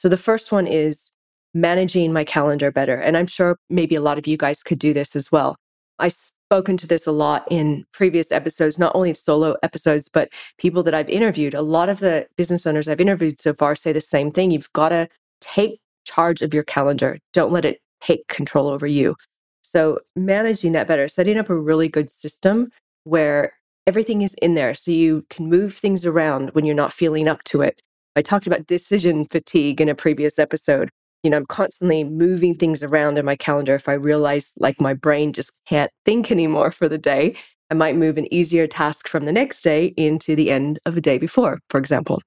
So 0.00 0.08
the 0.08 0.16
first 0.16 0.50
one 0.50 0.66
is 0.66 1.10
managing 1.52 2.10
my 2.10 2.24
calendar 2.24 2.70
better. 2.70 2.94
And 2.94 3.18
I'm 3.18 3.26
sure 3.26 3.58
maybe 3.68 3.94
a 3.94 4.00
lot 4.00 4.16
of 4.16 4.26
you 4.26 4.38
guys 4.38 4.62
could 4.62 4.78
do 4.78 4.94
this 4.94 5.14
as 5.14 5.30
well. 5.30 5.56
I've 5.98 6.16
spoken 6.46 6.78
to 6.78 6.86
this 6.86 7.06
a 7.06 7.12
lot 7.12 7.44
in 7.50 7.84
previous 7.92 8.32
episodes, 8.32 8.78
not 8.78 8.92
only 8.94 9.12
solo 9.12 9.56
episodes, 9.62 10.08
but 10.10 10.30
people 10.56 10.82
that 10.84 10.94
I've 10.94 11.10
interviewed. 11.10 11.52
A 11.52 11.60
lot 11.60 11.90
of 11.90 11.98
the 11.98 12.26
business 12.38 12.66
owners 12.66 12.88
I've 12.88 12.98
interviewed 12.98 13.42
so 13.42 13.52
far 13.52 13.76
say 13.76 13.92
the 13.92 14.00
same 14.00 14.32
thing. 14.32 14.50
You've 14.50 14.72
got 14.72 14.88
to 14.88 15.06
take 15.42 15.82
charge 16.06 16.40
of 16.40 16.54
your 16.54 16.62
calendar, 16.62 17.18
don't 17.34 17.52
let 17.52 17.66
it 17.66 17.82
take 18.00 18.26
control 18.28 18.68
over 18.68 18.86
you. 18.86 19.16
So, 19.60 19.98
managing 20.16 20.72
that 20.72 20.88
better, 20.88 21.08
setting 21.08 21.36
up 21.36 21.50
a 21.50 21.54
really 21.54 21.90
good 21.90 22.10
system 22.10 22.70
where 23.04 23.52
everything 23.86 24.22
is 24.22 24.32
in 24.40 24.54
there 24.54 24.72
so 24.72 24.92
you 24.92 25.26
can 25.28 25.50
move 25.50 25.74
things 25.74 26.06
around 26.06 26.54
when 26.54 26.64
you're 26.64 26.74
not 26.74 26.94
feeling 26.94 27.28
up 27.28 27.44
to 27.44 27.60
it. 27.60 27.82
I 28.20 28.22
talked 28.22 28.46
about 28.46 28.66
decision 28.66 29.24
fatigue 29.24 29.80
in 29.80 29.88
a 29.88 29.94
previous 29.94 30.38
episode 30.38 30.90
you 31.22 31.30
know, 31.30 31.36
I'm 31.36 31.46
constantly 31.46 32.04
moving 32.04 32.54
things 32.54 32.82
around 32.82 33.18
in 33.18 33.24
my 33.24 33.36
calendar. 33.36 33.74
If 33.74 33.88
I 33.88 33.92
realize 33.92 34.52
like 34.58 34.80
my 34.80 34.94
brain 34.94 35.32
just 35.32 35.52
can't 35.66 35.90
think 36.04 36.30
anymore 36.30 36.72
for 36.72 36.88
the 36.88 36.98
day, 36.98 37.36
I 37.70 37.74
might 37.74 37.96
move 37.96 38.16
an 38.16 38.32
easier 38.32 38.66
task 38.66 39.06
from 39.06 39.26
the 39.26 39.32
next 39.32 39.62
day 39.62 39.86
into 39.96 40.34
the 40.34 40.50
end 40.50 40.78
of 40.86 40.96
a 40.96 41.00
day 41.00 41.18
before, 41.18 41.60
for 41.68 41.78
example. 41.78 42.22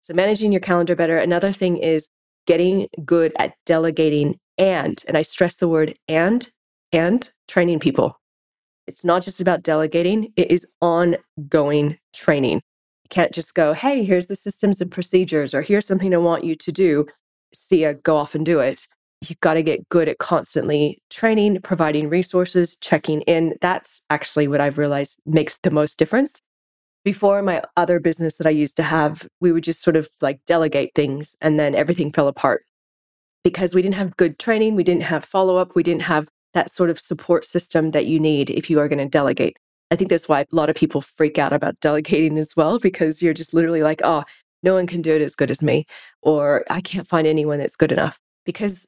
So 0.00 0.14
managing 0.14 0.52
your 0.52 0.60
calendar 0.60 0.96
better. 0.96 1.18
Another 1.18 1.52
thing 1.52 1.76
is 1.76 2.08
getting 2.46 2.88
good 3.04 3.32
at 3.38 3.52
delegating 3.66 4.38
and, 4.56 5.02
and 5.06 5.16
I 5.16 5.22
stress 5.22 5.56
the 5.56 5.68
word 5.68 5.94
and, 6.08 6.48
and 6.92 7.30
training 7.46 7.78
people. 7.78 8.16
It's 8.86 9.04
not 9.04 9.22
just 9.22 9.40
about 9.40 9.62
delegating, 9.62 10.32
it 10.36 10.50
is 10.50 10.66
ongoing 10.80 11.98
training. 12.14 12.62
Can't 13.10 13.32
just 13.32 13.54
go, 13.54 13.72
hey, 13.72 14.04
here's 14.04 14.28
the 14.28 14.36
systems 14.36 14.80
and 14.80 14.90
procedures, 14.90 15.52
or 15.52 15.62
here's 15.62 15.86
something 15.86 16.14
I 16.14 16.18
want 16.18 16.44
you 16.44 16.54
to 16.56 16.72
do 16.72 17.06
see 17.52 17.84
a 17.84 17.94
go 17.94 18.16
off 18.16 18.34
and 18.34 18.46
do 18.46 18.60
it. 18.60 18.86
You've 19.26 19.40
got 19.40 19.54
to 19.54 19.62
get 19.62 19.88
good 19.88 20.08
at 20.08 20.18
constantly 20.18 21.02
training, 21.10 21.60
providing 21.62 22.08
resources, 22.08 22.76
checking 22.76 23.22
in. 23.22 23.54
That's 23.60 24.02
actually 24.08 24.48
what 24.48 24.60
I've 24.60 24.78
realized 24.78 25.18
makes 25.26 25.58
the 25.62 25.70
most 25.70 25.98
difference. 25.98 26.40
Before 27.04 27.42
my 27.42 27.62
other 27.76 27.98
business 27.98 28.36
that 28.36 28.46
I 28.46 28.50
used 28.50 28.76
to 28.76 28.82
have, 28.82 29.26
we 29.40 29.52
would 29.52 29.64
just 29.64 29.82
sort 29.82 29.96
of 29.96 30.08
like 30.20 30.40
delegate 30.46 30.92
things 30.94 31.34
and 31.40 31.58
then 31.58 31.74
everything 31.74 32.12
fell 32.12 32.28
apart 32.28 32.64
because 33.42 33.74
we 33.74 33.82
didn't 33.82 33.94
have 33.94 34.16
good 34.16 34.38
training, 34.38 34.74
we 34.74 34.84
didn't 34.84 35.02
have 35.02 35.24
follow 35.24 35.56
up, 35.56 35.74
we 35.74 35.82
didn't 35.82 36.02
have 36.02 36.28
that 36.52 36.74
sort 36.74 36.90
of 36.90 37.00
support 37.00 37.46
system 37.46 37.92
that 37.92 38.06
you 38.06 38.20
need 38.20 38.50
if 38.50 38.68
you 38.68 38.78
are 38.78 38.88
going 38.88 38.98
to 38.98 39.06
delegate. 39.06 39.56
I 39.90 39.96
think 39.96 40.10
that's 40.10 40.28
why 40.28 40.40
a 40.40 40.46
lot 40.52 40.70
of 40.70 40.76
people 40.76 41.00
freak 41.00 41.38
out 41.38 41.52
about 41.52 41.80
delegating 41.80 42.38
as 42.38 42.54
well, 42.56 42.78
because 42.78 43.20
you're 43.20 43.34
just 43.34 43.54
literally 43.54 43.82
like, 43.82 44.00
oh, 44.04 44.24
no 44.62 44.74
one 44.74 44.86
can 44.86 45.02
do 45.02 45.14
it 45.14 45.22
as 45.22 45.34
good 45.34 45.50
as 45.50 45.62
me, 45.62 45.86
or 46.22 46.64
I 46.70 46.80
can't 46.80 47.08
find 47.08 47.26
anyone 47.26 47.58
that's 47.58 47.76
good 47.76 47.92
enough. 47.92 48.20
Because 48.44 48.86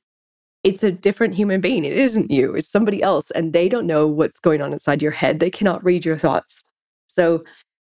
it's 0.65 0.85
a 0.85 0.93
different 0.93 1.35
human 1.35 1.61
being. 1.61 1.85
It 1.85 1.95
isn't 1.95 2.31
you, 2.31 2.55
it's 2.55 2.71
somebody 2.71 3.03
else. 3.03 3.31
And 3.33 3.53
they 3.53 3.69
don't 3.69 3.87
know 3.87 4.07
what's 4.07 4.39
going 4.39 4.63
on 4.63 4.73
inside 4.73 5.03
your 5.03 5.11
head. 5.11 5.41
They 5.41 5.51
cannot 5.51 5.85
read 5.85 6.05
your 6.05 6.19
thoughts. 6.19 6.63
So 7.09 7.43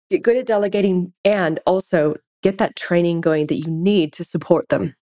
get 0.09 0.23
good 0.23 0.37
at 0.37 0.45
delegating 0.45 1.13
and 1.23 1.59
also 1.65 2.15
get 2.43 2.57
that 2.57 2.75
training 2.75 3.21
going 3.21 3.47
that 3.47 3.57
you 3.57 3.69
need 3.69 4.13
to 4.13 4.23
support 4.23 4.69
them. 4.69 4.95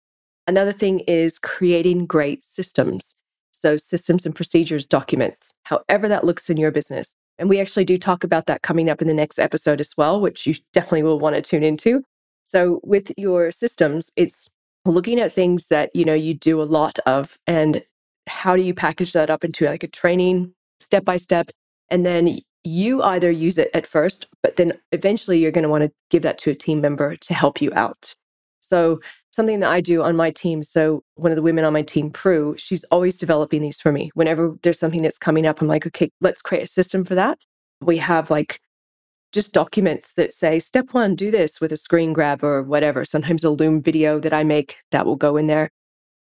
Another 0.47 0.73
thing 0.73 1.01
is 1.01 1.39
creating 1.39 2.07
great 2.07 2.45
systems. 2.45 3.15
So, 3.53 3.79
systems 3.79 4.27
and 4.27 4.35
procedures 4.35 4.87
documents, 4.87 5.55
however 5.63 6.07
that 6.09 6.25
looks 6.25 6.51
in 6.51 6.59
your 6.59 6.71
business. 6.71 7.15
And 7.39 7.49
we 7.49 7.61
actually 7.61 7.85
do 7.85 7.99
talk 7.99 8.23
about 8.25 8.47
that 8.47 8.63
coming 8.63 8.89
up 8.89 9.03
in 9.03 9.09
the 9.09 9.15
next 9.15 9.39
episode 9.39 9.81
as 9.81 9.97
well, 9.97 10.21
which 10.21 10.47
you 10.47 10.55
definitely 10.73 11.03
will 11.03 11.19
want 11.19 11.35
to 11.37 11.43
tune 11.43 11.65
into. 11.65 12.05
So, 12.45 12.81
with 12.85 13.11
your 13.17 13.51
systems, 13.51 14.13
it's 14.17 14.49
looking 14.85 15.19
at 15.19 15.33
things 15.33 15.67
that 15.69 15.91
you 15.95 16.05
know 16.05 16.15
you 16.15 16.35
do 16.35 16.61
a 16.61 16.65
lot 16.65 16.99
of 17.07 17.39
and 17.47 17.83
how 18.27 18.57
do 18.57 18.63
you 18.63 18.75
package 18.75 19.13
that 19.13 19.31
up 19.31 19.45
into 19.45 19.67
like 19.67 19.83
a 19.83 19.89
training 19.89 20.53
step 20.81 21.05
by 21.05 21.17
step 21.17 21.51
and 21.91 22.05
then 22.05 22.39
you 22.65 23.03
either 23.03 23.31
use 23.31 23.59
it 23.59 23.71
at 23.75 23.87
first 23.87 24.27
but 24.43 24.57
then 24.57 24.73
eventually 24.93 25.39
you're 25.39 25.51
going 25.51 25.63
to 25.63 25.69
want 25.69 25.83
to 25.83 25.93
give 26.11 26.23
that 26.23 26.39
to 26.39 26.51
a 26.51 26.55
team 26.55 26.81
member 26.81 27.17
to 27.17 27.35
help 27.35 27.61
you 27.61 27.71
out 27.75 28.15
so 28.61 29.01
something 29.35 29.61
that 29.61 29.71
i 29.71 29.81
do 29.81 30.03
on 30.03 30.17
my 30.17 30.31
team 30.31 30.63
so 30.63 31.03
one 31.17 31.33
of 31.33 31.37
the 31.37 31.43
women 31.43 31.65
on 31.65 31.73
my 31.73 31.83
team 31.83 32.11
prue 32.11 32.55
she's 32.59 32.85
always 32.85 33.17
developing 33.17 33.63
these 33.63 33.81
for 33.81 33.93
me 33.93 34.11
whenever 34.15 34.55
there's 34.63 34.79
something 34.79 35.03
that's 35.03 35.19
coming 35.19 35.47
up 35.47 35.61
i'm 35.61 35.69
like 35.69 35.87
okay 35.87 36.11
let's 36.21 36.43
create 36.43 36.65
a 36.65 36.69
system 36.69 37.05
for 37.05 37.15
that 37.15 37.39
we 37.81 37.99
have 37.99 38.31
like 38.31 38.61
just 39.35 39.53
documents 39.53 40.13
that 40.17 40.33
say 40.33 40.61
step 40.61 40.95
one, 40.95 41.17
do 41.17 41.31
this 41.31 41.61
with 41.61 41.73
a 41.73 41.77
screen 41.77 42.13
grab 42.13 42.45
or 42.45 42.63
whatever. 42.63 43.05
Sometimes 43.05 43.43
a 43.43 43.51
Loom 43.51 43.83
video 43.83 44.21
that 44.21 44.33
I 44.33 44.45
make 44.45 44.77
that 44.93 45.05
will 45.05 45.17
go 45.17 45.37
in 45.37 45.49
there. 45.49 45.71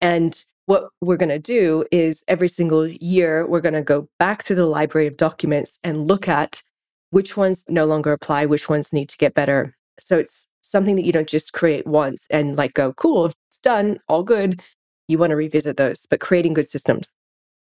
And 0.02 0.44
what 0.66 0.90
we're 1.00 1.16
going 1.16 1.30
to 1.30 1.38
do 1.38 1.86
is 1.90 2.22
every 2.28 2.48
single 2.48 2.86
year, 2.86 3.46
we're 3.46 3.62
going 3.62 3.72
to 3.74 3.82
go 3.82 4.06
back 4.18 4.44
through 4.44 4.56
the 4.56 4.66
library 4.66 5.06
of 5.06 5.16
documents 5.16 5.78
and 5.82 6.06
look 6.06 6.28
at 6.28 6.62
which 7.10 7.34
ones 7.34 7.64
no 7.66 7.86
longer 7.86 8.12
apply, 8.12 8.44
which 8.44 8.68
ones 8.68 8.92
need 8.92 9.08
to 9.08 9.16
get 9.16 9.32
better. 9.32 9.74
So 9.98 10.18
it's 10.18 10.46
something 10.70 10.96
that 10.96 11.04
you 11.04 11.12
don't 11.12 11.28
just 11.28 11.52
create 11.52 11.87
once 11.87 12.26
and 12.30 12.56
like 12.56 12.75
go, 12.75 12.92
cool, 12.94 13.26
it's 13.26 13.58
done, 13.62 13.98
all 14.08 14.22
good. 14.22 14.62
You 15.08 15.18
want 15.18 15.30
to 15.30 15.37
revisit 15.37 15.76
those, 15.76 16.06
but 16.08 16.20
creating 16.20 16.54
good 16.54 16.68
systems. 16.68 17.08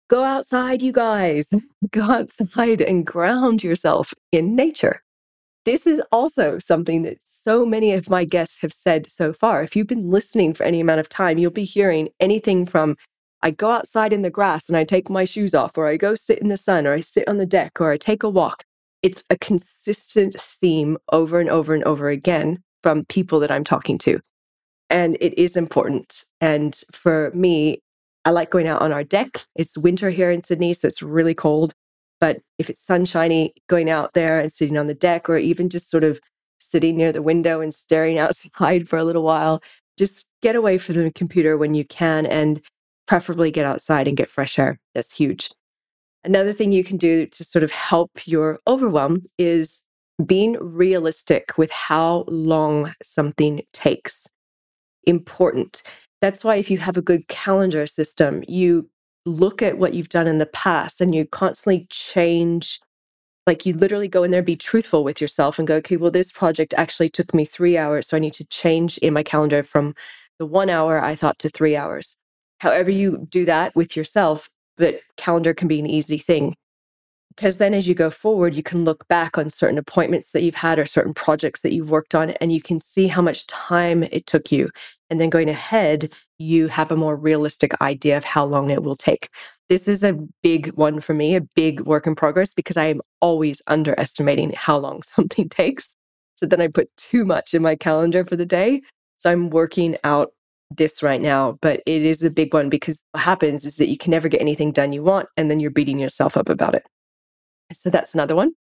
Go 0.08 0.22
outside, 0.22 0.82
you 0.82 0.92
guys. 0.92 1.48
Go 1.90 2.02
outside 2.02 2.80
and 2.80 3.06
ground 3.06 3.62
yourself 3.62 4.12
in 4.30 4.54
nature. 4.54 5.02
This 5.64 5.86
is 5.86 6.02
also 6.10 6.58
something 6.58 7.02
that 7.02 7.18
so 7.22 7.64
many 7.64 7.92
of 7.92 8.10
my 8.10 8.24
guests 8.24 8.58
have 8.62 8.72
said 8.72 9.08
so 9.08 9.32
far. 9.32 9.62
If 9.62 9.76
you've 9.76 9.86
been 9.86 10.10
listening 10.10 10.54
for 10.54 10.64
any 10.64 10.80
amount 10.80 11.00
of 11.00 11.08
time, 11.08 11.38
you'll 11.38 11.52
be 11.52 11.64
hearing 11.64 12.08
anything 12.20 12.66
from 12.66 12.96
I 13.42 13.50
go 13.50 13.70
outside 13.70 14.12
in 14.12 14.22
the 14.22 14.30
grass 14.30 14.68
and 14.68 14.76
I 14.76 14.84
take 14.84 15.10
my 15.10 15.24
shoes 15.24 15.54
off, 15.54 15.76
or 15.76 15.88
I 15.88 15.96
go 15.96 16.14
sit 16.14 16.38
in 16.38 16.48
the 16.48 16.56
sun, 16.56 16.86
or 16.86 16.94
I 16.94 17.00
sit 17.00 17.26
on 17.26 17.38
the 17.38 17.46
deck, 17.46 17.80
or 17.80 17.90
I 17.90 17.96
take 17.96 18.22
a 18.22 18.28
walk. 18.28 18.64
It's 19.02 19.24
a 19.30 19.36
consistent 19.36 20.36
theme 20.38 20.96
over 21.10 21.40
and 21.40 21.50
over 21.50 21.74
and 21.74 21.82
over 21.84 22.08
again 22.08 22.62
from 22.82 23.04
people 23.06 23.40
that 23.40 23.50
I'm 23.50 23.64
talking 23.64 23.98
to. 23.98 24.20
And 24.90 25.16
it 25.20 25.38
is 25.40 25.56
important. 25.56 26.24
And 26.40 26.78
for 26.92 27.30
me, 27.34 27.80
I 28.24 28.30
like 28.30 28.50
going 28.50 28.68
out 28.68 28.82
on 28.82 28.92
our 28.92 29.04
deck. 29.04 29.46
It's 29.56 29.76
winter 29.76 30.10
here 30.10 30.30
in 30.30 30.44
Sydney, 30.44 30.74
so 30.74 30.88
it's 30.88 31.02
really 31.02 31.34
cold. 31.34 31.72
But 32.20 32.38
if 32.58 32.70
it's 32.70 32.84
sunshiny, 32.84 33.54
going 33.68 33.90
out 33.90 34.12
there 34.14 34.38
and 34.38 34.52
sitting 34.52 34.78
on 34.78 34.86
the 34.86 34.94
deck, 34.94 35.28
or 35.28 35.38
even 35.38 35.68
just 35.68 35.90
sort 35.90 36.04
of 36.04 36.20
sitting 36.60 36.96
near 36.96 37.12
the 37.12 37.22
window 37.22 37.60
and 37.60 37.74
staring 37.74 38.18
outside 38.20 38.88
for 38.88 38.98
a 38.98 39.04
little 39.04 39.22
while, 39.24 39.62
just 39.98 40.24
get 40.40 40.56
away 40.56 40.78
from 40.78 40.96
the 40.96 41.10
computer 41.10 41.56
when 41.56 41.74
you 41.74 41.84
can 41.84 42.26
and 42.26 42.60
preferably 43.06 43.50
get 43.50 43.66
outside 43.66 44.08
and 44.08 44.16
get 44.16 44.30
fresh 44.30 44.58
air. 44.58 44.78
That's 44.94 45.14
huge. 45.14 45.50
Another 46.24 46.52
thing 46.52 46.70
you 46.70 46.84
can 46.84 46.96
do 46.96 47.26
to 47.26 47.44
sort 47.44 47.64
of 47.64 47.72
help 47.72 48.10
your 48.24 48.60
overwhelm 48.66 49.24
is 49.38 49.81
being 50.26 50.56
realistic 50.60 51.56
with 51.58 51.70
how 51.70 52.24
long 52.28 52.94
something 53.02 53.62
takes. 53.72 54.26
Important. 55.04 55.82
That's 56.20 56.44
why 56.44 56.56
if 56.56 56.70
you 56.70 56.78
have 56.78 56.96
a 56.96 57.02
good 57.02 57.26
calendar 57.28 57.86
system, 57.86 58.44
you 58.46 58.88
look 59.26 59.62
at 59.62 59.78
what 59.78 59.94
you've 59.94 60.08
done 60.08 60.26
in 60.26 60.38
the 60.38 60.46
past 60.46 61.00
and 61.00 61.14
you 61.14 61.26
constantly 61.26 61.86
change 61.90 62.80
like 63.46 63.66
you 63.66 63.74
literally 63.74 64.08
go 64.08 64.22
in 64.22 64.30
there 64.30 64.42
be 64.42 64.56
truthful 64.56 65.04
with 65.04 65.20
yourself 65.20 65.58
and 65.58 65.68
go 65.68 65.76
okay 65.76 65.96
well 65.96 66.10
this 66.10 66.32
project 66.32 66.74
actually 66.76 67.08
took 67.08 67.32
me 67.34 67.44
3 67.44 67.78
hours 67.78 68.08
so 68.08 68.16
i 68.16 68.20
need 68.20 68.32
to 68.32 68.44
change 68.46 68.98
in 68.98 69.12
my 69.12 69.22
calendar 69.22 69.62
from 69.62 69.94
the 70.38 70.46
1 70.46 70.68
hour 70.70 71.02
i 71.02 71.14
thought 71.14 71.38
to 71.38 71.48
3 71.48 71.76
hours 71.76 72.16
however 72.58 72.90
you 72.90 73.26
do 73.28 73.44
that 73.44 73.74
with 73.76 73.96
yourself 73.96 74.48
but 74.76 75.00
calendar 75.16 75.54
can 75.54 75.68
be 75.68 75.78
an 75.78 75.86
easy 75.86 76.18
thing 76.18 76.54
because 77.36 77.56
then 77.56 77.74
as 77.74 77.86
you 77.88 77.94
go 77.94 78.10
forward 78.10 78.54
you 78.54 78.62
can 78.62 78.84
look 78.84 79.06
back 79.08 79.38
on 79.38 79.50
certain 79.50 79.78
appointments 79.78 80.32
that 80.32 80.42
you've 80.42 80.54
had 80.54 80.78
or 80.78 80.86
certain 80.86 81.14
projects 81.14 81.60
that 81.60 81.72
you've 81.72 81.90
worked 81.90 82.14
on 82.14 82.30
and 82.30 82.52
you 82.52 82.60
can 82.60 82.80
see 82.80 83.06
how 83.06 83.22
much 83.22 83.46
time 83.46 84.02
it 84.04 84.26
took 84.26 84.52
you. 84.52 84.70
And 85.10 85.20
then 85.20 85.30
going 85.30 85.48
ahead 85.48 86.12
you 86.38 86.68
have 86.68 86.90
a 86.90 86.96
more 86.96 87.16
realistic 87.16 87.80
idea 87.80 88.16
of 88.16 88.24
how 88.24 88.44
long 88.44 88.70
it 88.70 88.82
will 88.82 88.96
take. 88.96 89.28
This 89.68 89.82
is 89.82 90.02
a 90.02 90.18
big 90.42 90.68
one 90.74 91.00
for 91.00 91.14
me 91.14 91.34
a 91.36 91.40
big 91.40 91.80
work 91.82 92.06
in 92.06 92.14
progress 92.14 92.52
because 92.54 92.76
i 92.76 92.86
am 92.86 93.00
always 93.20 93.62
underestimating 93.66 94.52
how 94.56 94.78
long 94.78 95.02
something 95.14 95.48
takes. 95.48 95.88
So 96.34 96.46
then 96.46 96.60
i 96.60 96.68
put 96.68 96.94
too 96.96 97.24
much 97.24 97.54
in 97.54 97.62
my 97.62 97.76
calendar 97.76 98.24
for 98.24 98.36
the 98.36 98.46
day. 98.46 98.82
So 99.18 99.30
i'm 99.30 99.50
working 99.50 99.96
out 100.04 100.32
this 100.76 101.02
right 101.02 101.20
now, 101.20 101.58
but 101.60 101.82
it 101.86 102.02
is 102.02 102.22
a 102.22 102.30
big 102.30 102.54
one 102.54 102.68
because 102.68 102.98
what 103.12 103.22
happens 103.22 103.64
is 103.64 103.76
that 103.76 103.88
you 103.88 103.98
can 103.98 104.10
never 104.10 104.28
get 104.28 104.40
anything 104.40 104.72
done 104.72 104.92
you 104.92 105.02
want, 105.02 105.28
and 105.36 105.50
then 105.50 105.60
you're 105.60 105.70
beating 105.70 105.98
yourself 105.98 106.36
up 106.36 106.48
about 106.48 106.74
it. 106.74 106.84
So 107.72 107.90
that's 107.90 108.14
another 108.14 108.34
one. 108.34 108.52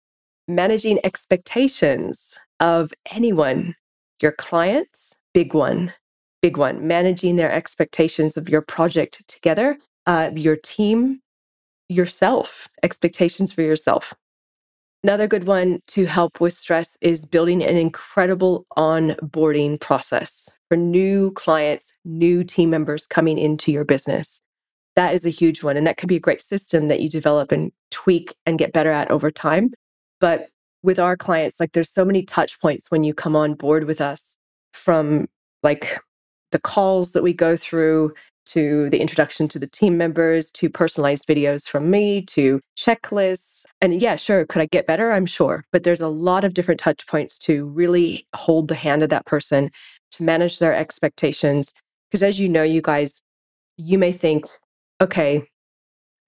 Managing 0.47 0.99
expectations 1.03 2.35
of 2.59 2.91
anyone, 3.11 3.75
your 4.21 4.31
clients, 4.31 5.15
big 5.33 5.53
one, 5.53 5.93
big 6.41 6.57
one. 6.57 6.87
Managing 6.87 7.35
their 7.35 7.51
expectations 7.51 8.37
of 8.37 8.49
your 8.49 8.61
project 8.61 9.23
together, 9.27 9.77
uh, 10.07 10.31
your 10.35 10.55
team, 10.55 11.21
yourself, 11.89 12.67
expectations 12.83 13.51
for 13.53 13.61
yourself. 13.61 14.13
Another 15.03 15.27
good 15.27 15.45
one 15.45 15.79
to 15.87 16.05
help 16.05 16.39
with 16.39 16.55
stress 16.55 16.95
is 17.01 17.25
building 17.25 17.63
an 17.63 17.75
incredible 17.75 18.65
onboarding 18.77 19.79
process 19.79 20.47
for 20.69 20.77
new 20.77 21.31
clients, 21.31 21.91
new 22.05 22.43
team 22.43 22.69
members 22.69 23.07
coming 23.07 23.39
into 23.39 23.71
your 23.71 23.83
business 23.83 24.41
that 24.95 25.13
is 25.13 25.25
a 25.25 25.29
huge 25.29 25.63
one. 25.63 25.77
And 25.77 25.87
that 25.87 25.97
can 25.97 26.07
be 26.07 26.17
a 26.17 26.19
great 26.19 26.41
system 26.41 26.87
that 26.87 27.01
you 27.01 27.09
develop 27.09 27.51
and 27.51 27.71
tweak 27.91 28.35
and 28.45 28.59
get 28.59 28.73
better 28.73 28.91
at 28.91 29.09
over 29.11 29.31
time. 29.31 29.73
But 30.19 30.47
with 30.83 30.99
our 30.99 31.15
clients, 31.15 31.59
like 31.59 31.73
there's 31.73 31.91
so 31.91 32.05
many 32.05 32.23
touch 32.23 32.59
points 32.59 32.89
when 32.89 33.03
you 33.03 33.13
come 33.13 33.35
on 33.35 33.53
board 33.53 33.85
with 33.85 34.01
us 34.01 34.35
from 34.73 35.27
like 35.63 35.99
the 36.51 36.59
calls 36.59 37.11
that 37.11 37.23
we 37.23 37.33
go 37.33 37.55
through 37.55 38.13
to 38.43 38.89
the 38.89 38.99
introduction 38.99 39.47
to 39.47 39.59
the 39.59 39.67
team 39.67 39.97
members 39.97 40.49
to 40.51 40.69
personalized 40.69 41.27
videos 41.27 41.67
from 41.67 41.89
me 41.89 42.23
to 42.23 42.59
checklists. 42.77 43.63
And 43.81 44.01
yeah, 44.01 44.15
sure, 44.15 44.45
could 44.45 44.61
I 44.61 44.65
get 44.65 44.87
better? 44.87 45.11
I'm 45.11 45.27
sure. 45.27 45.63
But 45.71 45.83
there's 45.83 46.01
a 46.01 46.07
lot 46.07 46.43
of 46.43 46.53
different 46.53 46.79
touch 46.79 47.05
points 47.07 47.37
to 47.39 47.65
really 47.67 48.25
hold 48.35 48.67
the 48.67 48.75
hand 48.75 49.03
of 49.03 49.09
that 49.09 49.25
person, 49.25 49.69
to 50.11 50.23
manage 50.23 50.59
their 50.59 50.75
expectations. 50.75 51.71
Because 52.09 52.23
as 52.23 52.39
you 52.39 52.49
know, 52.49 52.63
you 52.63 52.81
guys, 52.81 53.21
you 53.77 53.97
may 53.97 54.11
think, 54.11 54.47
okay, 55.01 55.43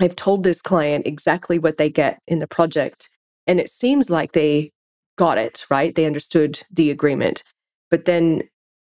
I've 0.01 0.15
told 0.15 0.43
this 0.43 0.61
client 0.61 1.07
exactly 1.07 1.59
what 1.59 1.77
they 1.77 1.89
get 1.89 2.19
in 2.27 2.39
the 2.39 2.47
project. 2.47 3.09
And 3.47 3.59
it 3.59 3.69
seems 3.69 4.09
like 4.09 4.33
they 4.33 4.71
got 5.17 5.37
it, 5.37 5.65
right? 5.71 5.95
They 5.95 6.05
understood 6.05 6.61
the 6.71 6.91
agreement. 6.91 7.43
But 7.91 8.05
then 8.05 8.43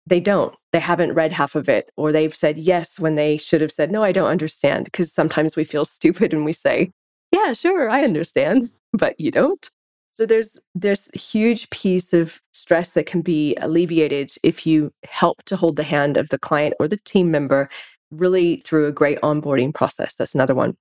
they 0.06 0.20
don't. 0.20 0.54
They 0.72 0.80
haven't 0.80 1.14
read 1.14 1.32
half 1.32 1.54
of 1.54 1.68
it, 1.68 1.90
or 1.96 2.12
they've 2.12 2.34
said 2.36 2.58
yes 2.58 2.98
when 3.00 3.16
they 3.16 3.38
should 3.38 3.60
have 3.60 3.72
said, 3.72 3.92
no, 3.92 4.04
I 4.04 4.12
don't 4.12 4.30
understand. 4.30 4.84
Because 4.86 5.12
sometimes 5.12 5.56
we 5.56 5.64
feel 5.64 5.84
stupid 5.86 6.34
and 6.34 6.44
we 6.44 6.52
say, 6.52 6.92
yeah, 7.32 7.52
sure, 7.54 7.90
I 7.90 8.04
understand, 8.04 8.70
but 8.92 9.18
you 9.20 9.32
don't. 9.32 9.70
So 10.12 10.26
there's 10.26 10.50
there's 10.74 11.08
huge 11.14 11.70
piece 11.70 12.12
of 12.12 12.40
stress 12.52 12.90
that 12.90 13.06
can 13.06 13.22
be 13.22 13.56
alleviated 13.56 14.32
if 14.42 14.66
you 14.66 14.92
help 15.04 15.42
to 15.46 15.56
hold 15.56 15.76
the 15.76 15.82
hand 15.84 16.18
of 16.18 16.28
the 16.28 16.38
client 16.38 16.74
or 16.78 16.88
the 16.88 16.98
team 16.98 17.30
member 17.30 17.70
really 18.10 18.56
through 18.56 18.86
a 18.86 18.92
great 18.92 19.20
onboarding 19.20 19.74
process. 19.74 20.14
That's 20.14 20.34
another 20.34 20.54
one. 20.54 20.76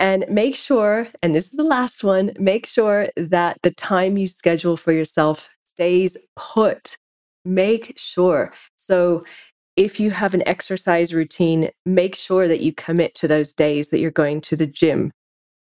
And 0.00 0.24
make 0.28 0.56
sure, 0.56 1.08
and 1.22 1.34
this 1.34 1.46
is 1.46 1.52
the 1.52 1.64
last 1.64 2.02
one, 2.02 2.32
make 2.38 2.66
sure 2.66 3.08
that 3.16 3.58
the 3.62 3.70
time 3.70 4.16
you 4.16 4.26
schedule 4.26 4.76
for 4.76 4.92
yourself 4.92 5.48
stays 5.64 6.16
put. 6.36 6.96
Make 7.44 7.94
sure. 7.96 8.52
So, 8.76 9.24
if 9.76 9.98
you 9.98 10.12
have 10.12 10.34
an 10.34 10.46
exercise 10.46 11.12
routine, 11.12 11.68
make 11.84 12.14
sure 12.14 12.46
that 12.46 12.60
you 12.60 12.72
commit 12.72 13.14
to 13.16 13.26
those 13.26 13.52
days 13.52 13.88
that 13.88 13.98
you're 13.98 14.12
going 14.12 14.40
to 14.42 14.56
the 14.56 14.68
gym. 14.68 15.10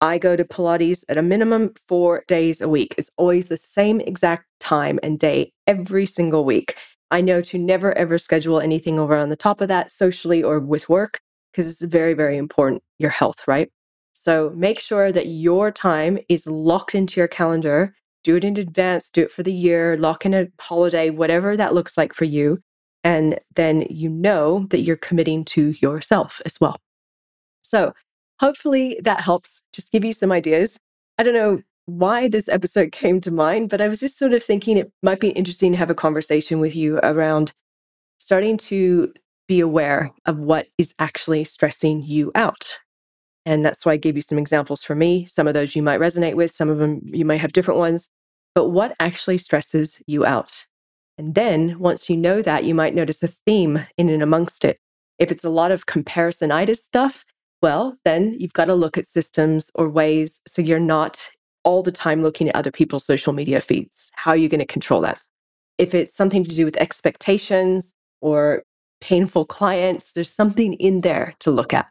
I 0.00 0.18
go 0.18 0.34
to 0.34 0.44
Pilates 0.44 1.04
at 1.08 1.18
a 1.18 1.22
minimum 1.22 1.74
four 1.86 2.24
days 2.26 2.60
a 2.60 2.68
week. 2.68 2.94
It's 2.96 3.10
always 3.16 3.48
the 3.48 3.56
same 3.56 4.00
exact 4.00 4.46
time 4.60 4.98
and 5.02 5.18
day 5.18 5.52
every 5.66 6.06
single 6.06 6.44
week. 6.44 6.76
I 7.10 7.20
know 7.20 7.40
to 7.42 7.58
never 7.58 7.96
ever 7.96 8.18
schedule 8.18 8.60
anything 8.60 8.98
over 8.98 9.16
on 9.16 9.30
the 9.30 9.36
top 9.36 9.60
of 9.60 9.68
that 9.68 9.90
socially 9.90 10.42
or 10.42 10.60
with 10.60 10.88
work 10.88 11.20
because 11.52 11.70
it's 11.70 11.82
very, 11.82 12.14
very 12.14 12.36
important, 12.36 12.82
your 12.98 13.10
health, 13.10 13.46
right? 13.46 13.70
So 14.12 14.52
make 14.54 14.78
sure 14.78 15.12
that 15.12 15.26
your 15.26 15.70
time 15.70 16.18
is 16.28 16.46
locked 16.46 16.94
into 16.94 17.20
your 17.20 17.28
calendar. 17.28 17.94
Do 18.24 18.36
it 18.36 18.44
in 18.44 18.56
advance, 18.56 19.08
do 19.08 19.22
it 19.22 19.32
for 19.32 19.42
the 19.42 19.52
year, 19.52 19.96
lock 19.96 20.26
in 20.26 20.34
a 20.34 20.48
holiday, 20.60 21.10
whatever 21.10 21.56
that 21.56 21.72
looks 21.72 21.96
like 21.96 22.12
for 22.12 22.24
you. 22.24 22.58
And 23.04 23.38
then 23.54 23.86
you 23.88 24.10
know 24.10 24.66
that 24.70 24.80
you're 24.80 24.96
committing 24.96 25.44
to 25.46 25.70
yourself 25.80 26.42
as 26.44 26.60
well. 26.60 26.76
So 27.62 27.94
hopefully 28.40 29.00
that 29.02 29.20
helps 29.20 29.62
just 29.72 29.90
give 29.92 30.04
you 30.04 30.12
some 30.12 30.32
ideas. 30.32 30.76
I 31.16 31.22
don't 31.22 31.34
know 31.34 31.62
why 31.88 32.28
this 32.28 32.48
episode 32.48 32.92
came 32.92 33.20
to 33.22 33.30
mind, 33.30 33.70
but 33.70 33.80
I 33.80 33.88
was 33.88 34.00
just 34.00 34.18
sort 34.18 34.32
of 34.32 34.42
thinking 34.42 34.76
it 34.76 34.92
might 35.02 35.20
be 35.20 35.30
interesting 35.30 35.72
to 35.72 35.78
have 35.78 35.90
a 35.90 35.94
conversation 35.94 36.60
with 36.60 36.76
you 36.76 36.98
around 36.98 37.52
starting 38.18 38.58
to 38.58 39.12
be 39.46 39.60
aware 39.60 40.12
of 40.26 40.38
what 40.38 40.66
is 40.76 40.92
actually 40.98 41.44
stressing 41.44 42.02
you 42.02 42.30
out. 42.34 42.76
And 43.46 43.64
that's 43.64 43.86
why 43.86 43.92
I 43.92 43.96
gave 43.96 44.16
you 44.16 44.22
some 44.22 44.36
examples 44.36 44.82
for 44.82 44.94
me. 44.94 45.24
Some 45.24 45.48
of 45.48 45.54
those 45.54 45.74
you 45.74 45.82
might 45.82 46.00
resonate 46.00 46.34
with, 46.34 46.52
some 46.52 46.68
of 46.68 46.76
them 46.76 47.00
you 47.04 47.24
might 47.24 47.40
have 47.40 47.54
different 47.54 47.80
ones. 47.80 48.10
But 48.54 48.68
what 48.68 48.94
actually 49.00 49.38
stresses 49.38 49.98
you 50.06 50.26
out? 50.26 50.66
And 51.16 51.34
then 51.34 51.78
once 51.78 52.10
you 52.10 52.16
know 52.16 52.42
that, 52.42 52.64
you 52.64 52.74
might 52.74 52.94
notice 52.94 53.22
a 53.22 53.28
theme 53.28 53.86
in 53.96 54.10
and 54.10 54.22
amongst 54.22 54.64
it. 54.64 54.78
If 55.18 55.32
it's 55.32 55.44
a 55.44 55.50
lot 55.50 55.70
of 55.70 55.86
comparisonitis 55.86 56.76
stuff, 56.78 57.24
well, 57.62 57.96
then 58.04 58.36
you've 58.38 58.52
got 58.52 58.66
to 58.66 58.74
look 58.74 58.98
at 58.98 59.06
systems 59.06 59.70
or 59.74 59.88
ways 59.88 60.42
so 60.46 60.60
you're 60.60 60.78
not 60.78 61.30
all 61.64 61.82
the 61.82 61.92
time 61.92 62.22
looking 62.22 62.48
at 62.48 62.56
other 62.56 62.70
people's 62.70 63.04
social 63.04 63.32
media 63.32 63.60
feeds. 63.60 64.10
How 64.14 64.32
are 64.32 64.36
you 64.36 64.48
going 64.48 64.60
to 64.60 64.66
control 64.66 65.00
that? 65.02 65.20
If 65.78 65.94
it's 65.94 66.16
something 66.16 66.44
to 66.44 66.54
do 66.54 66.64
with 66.64 66.76
expectations 66.76 67.92
or 68.20 68.62
painful 69.00 69.44
clients, 69.44 70.12
there's 70.12 70.34
something 70.34 70.74
in 70.74 71.02
there 71.02 71.34
to 71.40 71.50
look 71.50 71.72
at. 71.72 71.86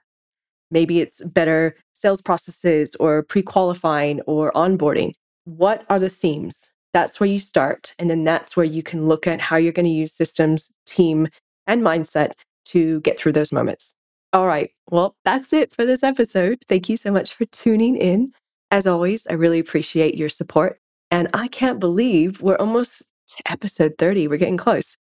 Maybe 0.71 0.99
it's 0.99 1.23
better 1.23 1.75
sales 1.93 2.21
processes 2.21 2.95
or 2.99 3.23
pre 3.23 3.41
qualifying 3.41 4.21
or 4.21 4.51
onboarding. 4.53 5.13
What 5.45 5.85
are 5.89 5.99
the 5.99 6.09
themes? 6.09 6.69
That's 6.93 7.19
where 7.19 7.29
you 7.29 7.39
start. 7.39 7.93
And 7.99 8.09
then 8.09 8.23
that's 8.23 8.57
where 8.57 8.65
you 8.65 8.83
can 8.83 9.07
look 9.07 9.27
at 9.27 9.39
how 9.39 9.55
you're 9.55 9.71
going 9.71 9.85
to 9.85 9.91
use 9.91 10.13
systems, 10.13 10.71
team, 10.85 11.27
and 11.67 11.81
mindset 11.81 12.31
to 12.65 12.99
get 13.01 13.17
through 13.17 13.33
those 13.33 13.51
moments. 13.51 13.93
All 14.33 14.47
right. 14.47 14.71
Well, 14.89 15.15
that's 15.23 15.53
it 15.53 15.73
for 15.73 15.85
this 15.85 16.03
episode. 16.03 16.63
Thank 16.67 16.89
you 16.89 16.97
so 16.97 17.11
much 17.11 17.33
for 17.33 17.45
tuning 17.45 17.95
in. 17.95 18.33
As 18.69 18.85
always, 18.85 19.25
I 19.27 19.33
really 19.33 19.59
appreciate 19.59 20.15
your 20.15 20.29
support. 20.29 20.79
And 21.09 21.29
I 21.33 21.47
can't 21.47 21.79
believe 21.79 22.41
we're 22.41 22.57
almost 22.57 23.01
to 23.27 23.51
episode 23.51 23.93
30. 23.97 24.27
We're 24.27 24.37
getting 24.37 24.57
close. 24.57 24.97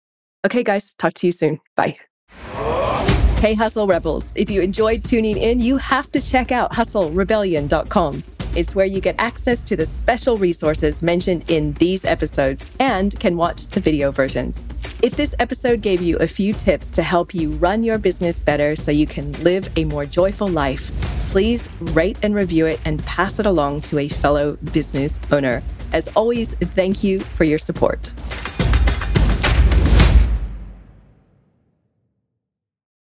Okay, 0.44 0.62
guys, 0.62 0.94
talk 0.98 1.14
to 1.14 1.26
you 1.26 1.32
soon. 1.32 1.60
Bye. 1.74 1.96
Hey, 3.40 3.54
Hustle 3.54 3.86
Rebels. 3.86 4.24
If 4.34 4.50
you 4.50 4.60
enjoyed 4.60 5.04
tuning 5.04 5.38
in, 5.38 5.60
you 5.60 5.78
have 5.78 6.10
to 6.12 6.20
check 6.20 6.52
out 6.52 6.72
hustlerebellion.com. 6.72 8.22
It's 8.54 8.74
where 8.74 8.86
you 8.86 9.00
get 9.00 9.16
access 9.18 9.60
to 9.60 9.76
the 9.76 9.86
special 9.86 10.36
resources 10.36 11.02
mentioned 11.02 11.50
in 11.50 11.72
these 11.74 12.04
episodes 12.04 12.76
and 12.80 13.18
can 13.18 13.36
watch 13.36 13.66
the 13.68 13.80
video 13.80 14.10
versions. 14.10 14.62
If 15.02 15.16
this 15.16 15.34
episode 15.38 15.82
gave 15.82 16.00
you 16.00 16.16
a 16.18 16.26
few 16.26 16.52
tips 16.52 16.90
to 16.92 17.02
help 17.02 17.34
you 17.34 17.50
run 17.50 17.84
your 17.84 17.98
business 17.98 18.40
better 18.40 18.74
so 18.74 18.90
you 18.90 19.06
can 19.06 19.32
live 19.42 19.68
a 19.76 19.84
more 19.84 20.06
joyful 20.06 20.48
life, 20.48 20.90
please 21.28 21.68
rate 21.80 22.18
and 22.22 22.34
review 22.34 22.66
it 22.66 22.80
and 22.84 23.04
pass 23.04 23.38
it 23.38 23.46
along 23.46 23.82
to 23.82 23.98
a 23.98 24.08
fellow 24.08 24.56
business 24.72 25.18
owner. 25.30 25.62
As 25.92 26.08
always, 26.16 26.48
thank 26.48 27.04
you 27.04 27.20
for 27.20 27.44
your 27.44 27.58
support. 27.58 28.10